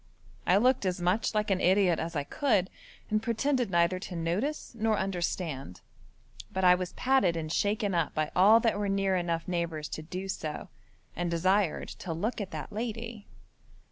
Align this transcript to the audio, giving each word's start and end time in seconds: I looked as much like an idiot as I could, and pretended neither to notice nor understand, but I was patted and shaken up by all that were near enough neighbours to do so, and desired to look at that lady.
I 0.47 0.57
looked 0.57 0.83
as 0.87 0.99
much 0.99 1.35
like 1.35 1.51
an 1.51 1.61
idiot 1.61 1.99
as 1.99 2.15
I 2.15 2.23
could, 2.23 2.71
and 3.11 3.21
pretended 3.21 3.69
neither 3.69 3.99
to 3.99 4.15
notice 4.15 4.73
nor 4.73 4.97
understand, 4.97 5.81
but 6.51 6.63
I 6.63 6.73
was 6.73 6.93
patted 6.93 7.37
and 7.37 7.51
shaken 7.53 7.93
up 7.93 8.15
by 8.15 8.31
all 8.35 8.59
that 8.61 8.79
were 8.79 8.89
near 8.89 9.15
enough 9.15 9.47
neighbours 9.47 9.87
to 9.89 10.01
do 10.01 10.27
so, 10.27 10.69
and 11.15 11.29
desired 11.29 11.89
to 11.99 12.13
look 12.13 12.41
at 12.41 12.49
that 12.49 12.71
lady. 12.73 13.27